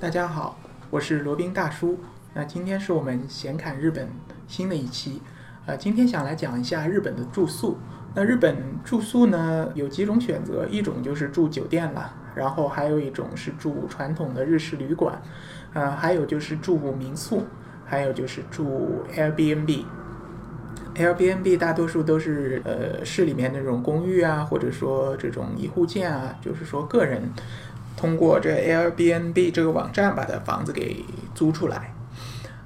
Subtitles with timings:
[0.00, 0.56] 大家好，
[0.90, 1.98] 我是罗宾大叔。
[2.32, 4.08] 那今天是我们闲侃日本
[4.46, 5.20] 新的一期，
[5.66, 7.76] 呃，今天想来讲一下日本的住宿。
[8.14, 15.20] 那日本住宿呢有几种选择，一种就是住酒店了，然后还有一种是住传统的日式旅馆，
[15.74, 17.42] 呃，还有就是住民宿，
[17.84, 19.84] 还有就是住 Airbnb。
[20.94, 27.22] Airbnb 大多数都是呃市里面那种公寓啊，或者说这种一户建啊，就是说个人
[27.98, 31.04] 通过这 Airbnb 这个网站把它房子给
[31.34, 31.92] 租出来。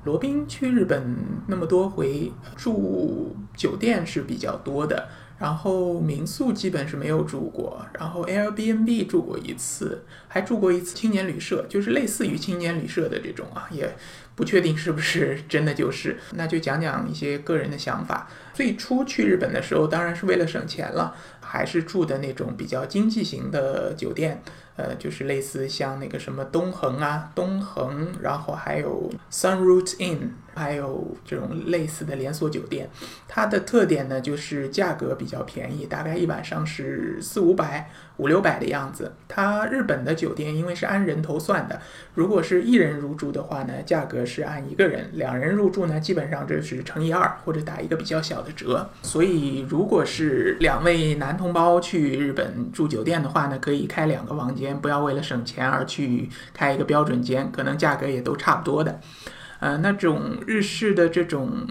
[0.04, 1.16] 罗宾去日本
[1.46, 5.08] 那么多回，住酒店是比较多的，
[5.38, 13.94] 然后民宿基本是没有住过，然后 Airbnb 住过一次，还住过一次青年旅社，就是类似于青年旅社的这种啊，也
[14.34, 18.28] 不确定是不是真的就是，那就讲讲一些个人的想法。
[18.52, 24.42] 最初去日本的时候，当然是为了省钱了，还是住的那种比较经济型的酒店。
[24.76, 32.88] 呃，就是类似像那个什么东恒啊，东恒，然后还有 Sunroot Inn，还有这种类似的连锁酒店。
[33.28, 39.12] 它的特点呢，就是价格比较便宜，大概一晚上是四五百、五六百的样子。
[39.26, 41.80] 它日本的酒店因为是按人头算的，
[42.14, 48.90] 如果是一人入住的话呢，价格是按一个人；两人入住呢，基本上就是乘以二或者打一个比较小的折。
[49.02, 54.78] 所以，如果是两位男同胞去日本住酒店的话呢，可以开两个房间。
[54.82, 59.00] 不要为了省钱而去开一个标准间，可能价格也都差不多的。
[59.62, 61.68] 呃，那种日式的这种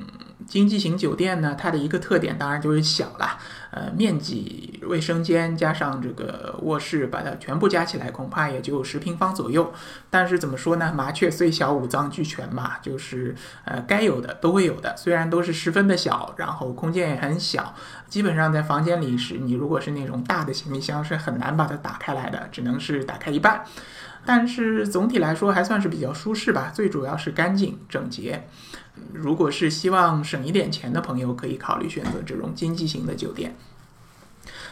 [0.48, 3.38] 经济型酒店呢，它的一个特点当然就是小了。
[3.72, 9.74] 呃，面积卫生间加上这个卧室，把它全部加起来，恐怕也就十平方左右。
[10.10, 10.94] 但是怎么说呢？
[10.94, 13.36] 麻雀虽小，五脏俱全嘛，就是
[13.66, 14.96] 呃，该有的都会有的。
[14.98, 17.76] 虽然都是十分的小，然后空间也很小，
[18.08, 23.64] 基本上在房间里是，你如果是那种大的行李箱，是很难把它打开来的，只能是打开一半。
[24.26, 28.48] 但是总体来说还算是比较舒适吧，最主要是干净整洁。
[29.14, 33.56] 如果是希望省一点钱的朋友，可以考虑选择这种经济型的酒店。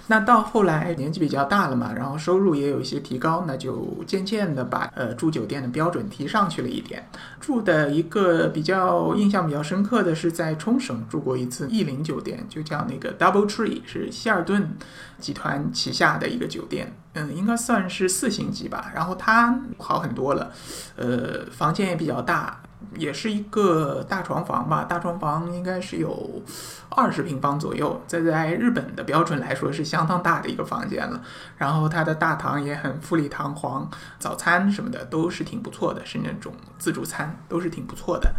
[0.10, 7.08] 那到后来年纪比较大了嘛，然后收入也有一些提高，那就渐渐的把呃住酒店的标准提上去了一点。
[7.40, 14.76] 住的一个比较印象比较深刻的是在冲绳住过一次逸林酒店，就叫那个 Double Tree，是希尔顿
[15.20, 18.92] 集团旗下的一个酒店，嗯，应该算是四星级吧。
[18.96, 20.52] 然后它好很多了，
[20.96, 22.60] 呃，房间也比较大。
[22.96, 26.42] 也是一个大床房吧，大床房应该是有
[26.90, 31.22] 二十平方左右，这在日本的标准来说是相当大的一个房间了。
[31.58, 38.34] 然后它的大堂也很富丽堂皇，早餐什么的都是挺不错的，是那种自助餐，都是挺不错的。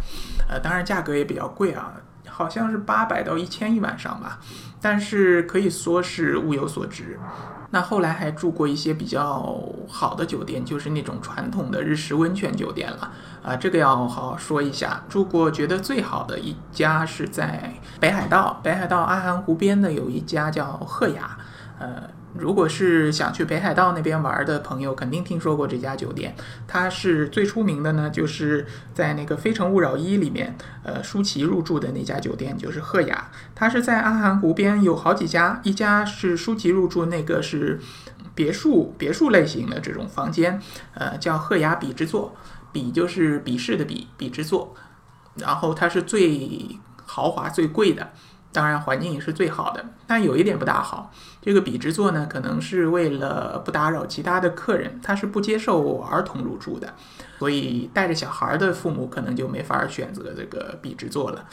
[0.49, 1.93] 呃，当然价格也比较贵啊，
[2.31, 4.39] 好像是八百到一千一晚上吧，
[4.81, 7.19] 但是可以说是物有所值。
[7.71, 13.11] 那后来还住过一些比较好的酒店，就是那种传统的日式温泉酒店了
[13.43, 15.03] 啊，这个要好好说一下。
[15.07, 21.37] 住过觉得最好的一家是在北海道，北海道阿寒湖边的有一家叫鹤雅，
[21.79, 22.03] 呃。
[22.33, 26.35] 如果是想去北海道那边玩的朋友，肯定听说过这家酒店。
[26.67, 33.29] 它是最出名的呢，就是在那个《非诚勿扰一》里面，呃，舒淇入住的那家酒店，就是鹤雅。
[33.53, 37.79] 它是在阿寒湖边，有好几家，一家是舒淇入住，那个是
[38.33, 40.61] 别墅，别墅类型的这种房间，
[40.93, 42.35] 呃，叫鹤雅比之座，
[42.71, 44.73] 比就是鄙视的比，比之座。
[45.35, 48.11] 然后它是最豪华、最贵的。
[48.53, 51.11] 当然，环境也是最好的，但有一点不大好。
[51.41, 56.93] 这个笔直座呢，可能是为了不打扰其他的客人，他是不接受儿童入住的，
[57.39, 61.45] 所以带着小孩的父母可能就没法选择这个笔直座了。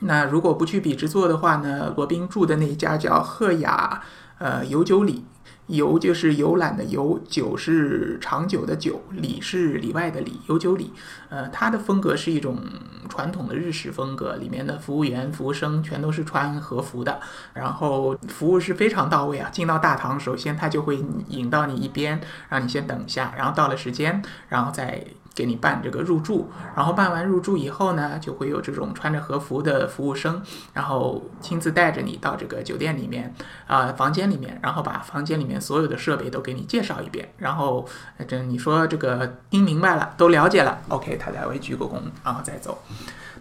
[0.00, 4.02] 那如果不去比之座的话呢，罗宾住的那一家叫鹤雅，
[4.38, 5.24] 呃，有酒里。
[5.68, 10.92] 游就是游览的游，酒是长久的酒，里是里外的里，游酒里。
[11.28, 12.56] 呃，它的风格是一种
[13.08, 17.18] 传统的日式风格，里面的服务员、服务生全都是穿和服的，
[17.52, 19.50] 然后服务是非常到位啊。
[19.50, 25.04] 进到大堂，首先他就会引到你一边，让你先等一下，然后到了时间，然后再。
[25.36, 30.42] 给你办这个入住，然后办完入住以后呢，就会有这种穿着和服的服务生，
[30.72, 33.34] 然后亲自带着你到这个酒店里面
[33.66, 37.86] 啊房间里面，然后把房间里面所有的设备都给你介绍一遍，然后
[38.26, 42.82] 这你说这个听明白了，都了解了，OK，他才会鞠个躬，然后再走。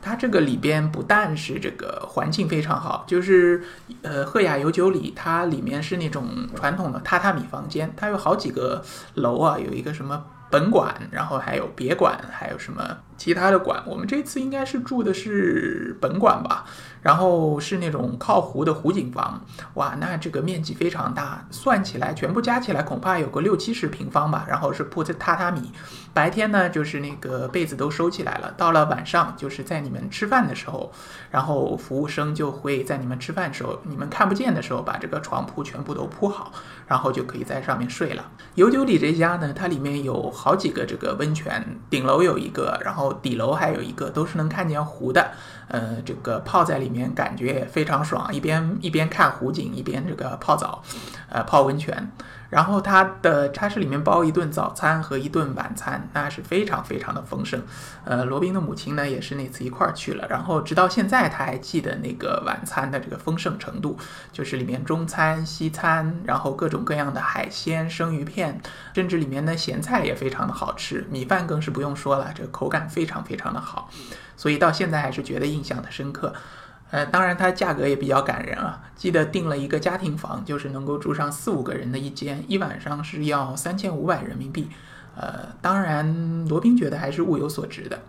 [0.02, 3.64] 它这个里边不但是这个环境非常好，就是
[4.02, 8.84] 呃鹤雅有酒里，它里面是那种传统的榻榻米房间，它有好几个
[9.14, 10.26] 楼啊，有一个什么。
[10.50, 13.84] 本馆，然后还有别馆，还有什么其他的馆。
[13.86, 16.66] 我们这次应该是住的是本馆吧。
[17.02, 19.40] 然后是那种靠湖的湖景房，
[19.76, 24.44] 哇，那这个面积非常大，算起来全部加起来恐怕有个六七十平方吧。
[24.50, 25.72] 然后是铺着榻榻米，
[26.16, 30.92] 白天呢就是那个被子都收起来了，到了晚上就是在你们吃饭的时候，
[31.30, 36.52] 然后服务生就会在你们吃饭的时候你们看不见的时候把这个床铺全部都铺好，
[36.88, 38.32] 然后就可以在上面睡了。
[38.56, 45.32] 有酒里这家呢，它里面有好几个这个温泉，顶楼有一个，然后底楼还有一个，都是能看见湖的。
[45.68, 50.82] 呃，这个泡在里面感觉也非常爽，一边一边看湖景，一边这个泡澡，
[51.30, 52.12] 呃，泡温泉。
[52.56, 57.62] 然后它的它是里面包一顿早餐和一顿晚餐，那是非常非常的丰盛。
[58.06, 63.98] 呃，罗宾的母亲呢也是那次一块儿去了，然后直到现在他还记得那个晚餐的这个丰盛程度，
[64.32, 68.62] 就是里面中餐、西餐，然后各种各样的海鲜、生鱼片，
[68.94, 73.90] 甚至里面的咸菜也非常的好吃，米饭更是不用说了，这个口感非常非常的好。
[74.38, 76.34] 所以到现在还是觉得印象的深刻，
[76.92, 78.82] 呃，当然它价格也比较感人啊。
[78.96, 84.70] 记得订了一个家庭房，就是能够住上四五个人的一间，一晚上是要三千五百人民币。
[85.18, 88.00] 呃，当然罗宾觉得还是物有所值的。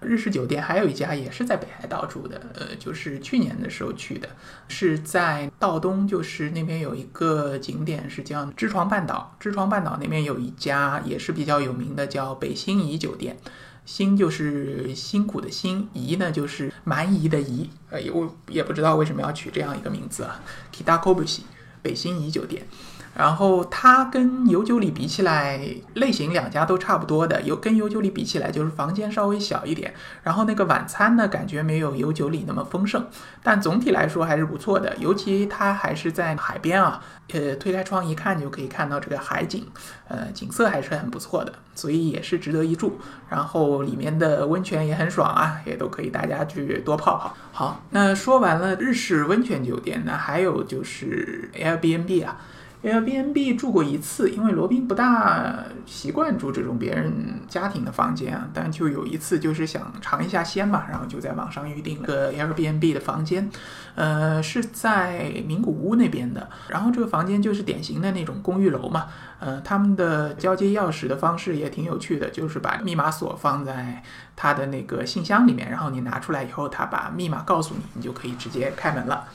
[0.00, 4.28] 日式酒店还有一家也是在北海道住的，呃，就是去年的时候去的，
[4.68, 13.38] 是在道东，就是那边有一个景点是叫知床半岛，知床半岛那边有一家也是比较有名的，叫北新怡酒店。
[13.84, 20.42] 辛就是辛苦的辛，夷呢就是蛮夷的夷，呃，我也不知道为什么要取这样一个名字啊。
[20.74, 21.40] Kitakobushi
[21.82, 22.66] 北新夷酒店。
[23.16, 25.60] 然后它跟有九里比起来，
[25.94, 27.40] 类型两家都差不多的。
[27.42, 29.94] 有跟有九里比起来，就是房间稍微小一点。
[30.22, 33.06] 然后那个晚餐呢，感觉没有有九里那么丰盛，
[33.42, 34.96] 但总体来说还是不错的。
[34.98, 37.00] 尤其它还是在海边啊，
[37.32, 39.64] 呃，推开窗一看就可以看到这个海景，
[40.08, 42.98] 呃，景色还是很不错的，所以也是值得一住。
[43.28, 47.36] 然后里面的温泉也很爽啊，也都可以大家去多泡泡。
[47.52, 52.36] 好，那说完了日式温泉酒店，那还有就是 Airbnb 啊。
[52.84, 63.50] Airbnb 住过一次，因为罗宾不大习惯住这种别人家庭的房间啊，但就有一次就是想尝一下鲜嘛，然后就在网上预定了个 Airbnb 的房间，
[63.94, 69.06] 呃，是在名古屋那边的，然后这个房间就是典型的那种公寓楼嘛，
[69.40, 74.02] 呃，他们的交接钥匙的方式也挺有趣的，就是把密码锁放在
[74.36, 79.26] 他的那个信箱里面，然后你拿出来以后，他把密码告诉你，你就可以直接开门了。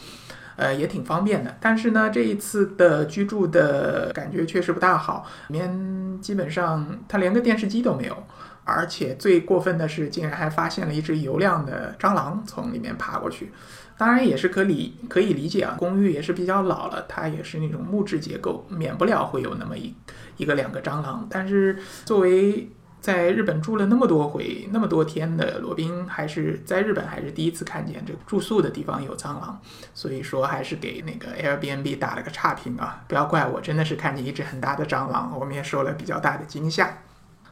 [0.60, 8.24] 呃，也挺方便的，但是呢，这一次的居住的感觉确实不大好，里面基本上它连个电视机都没有，
[8.66, 13.54] 而且最过分的是，竟然还发现了一只油亮的蟑螂从里面爬过去。
[13.98, 19.96] 当然也是可理可以理解啊，公寓也是比较老了，它也是那种木质结构，免不了会有那么一
[20.36, 21.26] 一个两个蟑螂。
[21.30, 22.70] 但是作为
[23.02, 29.60] 在日本住了那么多回、那么多天的罗宾，还是在日本还是第一次看见这个住宿的地方有蟑螂，
[29.94, 33.04] 所以说还是给那个 Airbnb 打了个差评啊！
[33.08, 36.98] 不要怪我，真的是看见一只很大的蟑螂，我们也受了比较大的惊吓。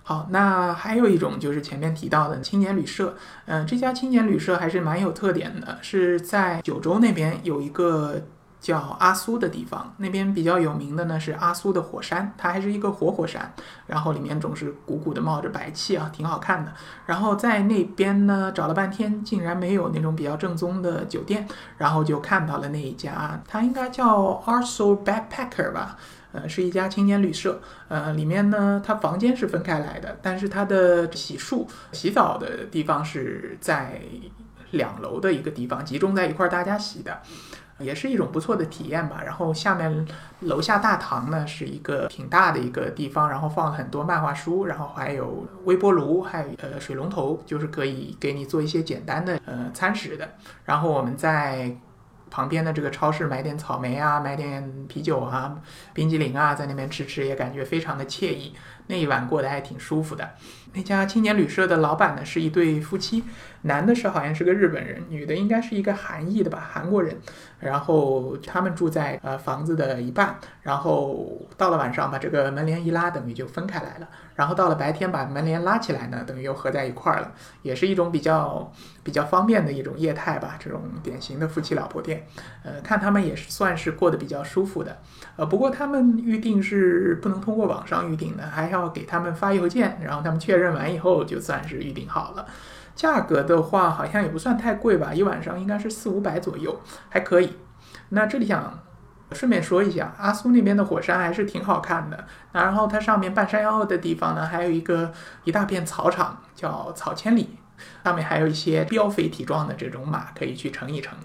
[0.03, 8.21] 好，那还有一种就是前面提到的青年旅社，嗯，这家青年旅社还是蛮有特点的，是在九州那边有一个。
[8.67, 13.53] 叫阿苏的地方，那边比较有名的呢是阿苏的火山，它还是一个活火山，
[13.85, 16.73] 然后里面总是鼓鼓的冒着白气啊，挺好看的。
[17.05, 21.47] 然后在那边呢找了半天，竟然没有那种比较正宗的酒店，
[21.77, 25.95] 然后就看到了那一家，它应该叫 Arso Backpacker 吧，
[26.33, 34.01] 呃，是一家青年旅社，呃，里面呢它房间是分开来的，但是它的洗漱、洗澡的地方是在
[34.71, 37.21] 两楼的一个地方集中在一块儿大家洗的。
[37.79, 39.21] 也是一种不错的体验吧。
[39.23, 40.05] 然后下面
[40.41, 50.29] 楼下大堂呢是一个挺大的一个地方，然后放了很多漫画书，然后还有微波炉，还有呃水龙头，就是可以给你做一些简单的呃餐食的。
[50.65, 51.75] 然后我们在
[52.29, 55.55] 旁边的这个超市买点草莓啊，买点啤酒啊，
[55.93, 58.53] 冰激凌啊，在那边吃吃也感觉非常的惬意。
[58.87, 60.29] 那一晚过得还挺舒服的。
[60.73, 63.23] 那家青年旅社的老板呢是一对夫妻，
[63.63, 67.17] 男的是好像是个日本人，女的应该是一个韩裔的吧，韩国人。
[67.59, 74.07] 然后他们住在呃房子的一半，然后到了晚上把这个门帘一拉，等于就分开来了。
[74.35, 77.31] 然后到了白天把门帘拉起来呢，等于又合在一块儿了，
[77.63, 80.55] 也是一种比较比较方便的一种业态吧。
[80.59, 82.27] 这种典型的夫妻老婆店，
[82.63, 84.99] 呃，看他们也是算是过得比较舒服的。
[85.37, 92.45] 呃，不过他们预定是不能通过网上预定的，还要要给他们发邮件，然后他们确认完以后就算是预定好了。
[92.95, 96.79] 价格的话好像也不算太贵吧，一晚上应该是四五百左右，
[97.09, 97.55] 还可以。
[98.09, 98.79] 那这里想
[99.33, 102.25] 顺便说一下，阿苏那边的火山还是挺好看的。
[102.53, 105.11] 然后它上面半山腰的地方呢，还有一个
[105.43, 107.57] 一大片草场，叫草千里。
[108.03, 111.17] 上面还有一些膘肥体壮的这种马，可以去乘一乘，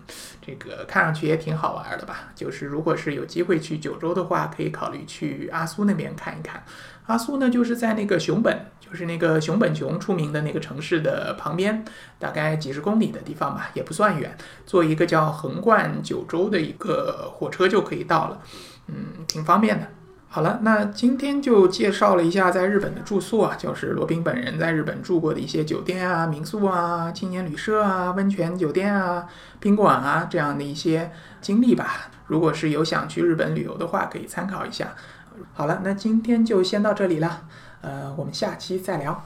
[0.44, 2.28] 这个看上去也挺好玩的吧？
[2.34, 6.64] 就是如果是有机会去九州的话，可以考虑去阿苏那边看一看。
[7.06, 11.84] 阿苏呢，就是在那个熊本，就是那个熊本熊出名的那个城市的旁边，
[12.18, 14.36] 大概几十公里的地方吧，也不算远。
[14.64, 18.40] 坐一个叫横贯九州的一个火车就可以到了，
[18.86, 19.88] 嗯，挺方便的。
[20.34, 29.26] 好了，那今天就介绍了一下在日本的住宿啊，就是罗宾本人在日本住过的一些酒店啊、民宿啊、青年旅社啊、温泉酒店啊、
[29.60, 31.12] 宾馆啊这样的一些
[31.42, 32.08] 经历吧。
[32.28, 34.94] 如果是有想去日本旅游的话，可以参考一下。
[35.52, 37.42] 好了，那今天就先到这里了，
[37.82, 39.22] 呃，我们下期再聊。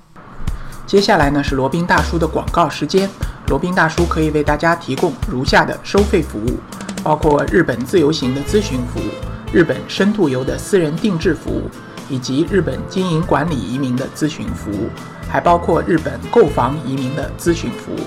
[0.88, 3.08] 接下来呢是罗宾大叔的广告时间，
[3.46, 6.58] 罗宾大叔可以为大家提供如下的收费服务，
[7.04, 9.35] 包括日本自由行的咨询服务。
[9.52, 11.70] 日本深度游的私人定制服务，
[12.08, 14.88] 以及日本经营管理移民的咨询服务，
[15.28, 18.00] 还包括日本购房移民的咨询服务。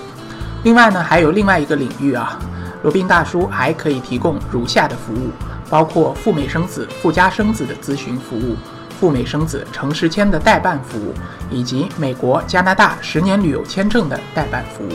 [0.64, 2.38] 另外呢，还有另外一个领域啊，
[2.84, 5.30] 罗宾大叔还可以提供如下的服务，
[5.70, 8.56] 包括赴美生子、赴加生子的咨询服务，
[9.00, 11.14] 赴美生子城市签的代办服务，
[11.50, 14.92] 以及美国、加拿大十年旅游签证的代办服务。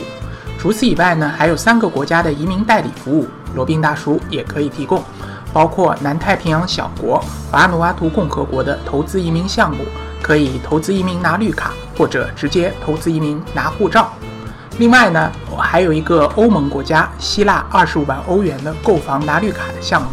[0.59, 5.03] 除此以外呢，还有三个国家的移民代理服务，罗宾大叔也可以提供。
[5.55, 9.85] 包括南太平洋小国瓦努阿图共和国的投资移民项目，
[10.21, 14.11] 可以投资移民拿绿卡，或者直接投资移民拿护照。
[14.79, 20.09] 另外呢，还有一个欧盟国家希腊二十五万欧元的购房拿绿卡的项目，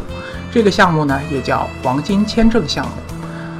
[0.52, 2.92] 这个项目呢也叫黄金签证项目。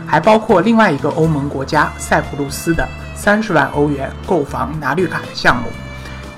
[0.06, 5.64] 还包括另外一个欧盟国家塞浦路斯的三十万欧元购房拿绿卡的项目。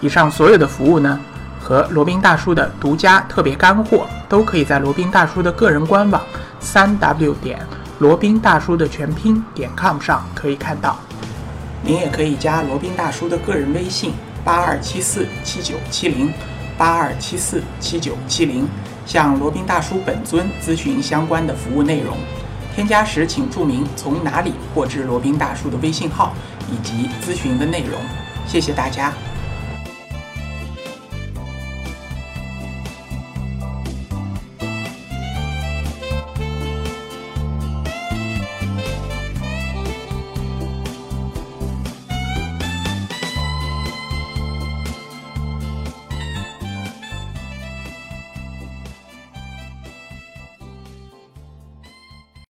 [0.00, 1.20] 以上所有的服务呢？
[1.60, 6.20] 和罗宾大叔的独家特别干货，都可以在罗宾大叔的个人官网
[6.58, 7.64] 三 w 点
[8.00, 10.98] 罗宾大叔的全拼点 com 上可以看到。
[11.84, 14.12] 您也可以加罗宾大叔的个人微信
[14.44, 16.32] 八二七四七九七零
[16.76, 18.66] 八二七四七九七零，
[19.06, 22.16] 向罗宾大叔本尊咨询相关的服务内容。
[22.74, 26.34] 添加时请注明从哪里获知罗宾大叔的微信号
[26.68, 28.00] 以及咨询的内容。
[28.48, 29.12] 谢谢大家。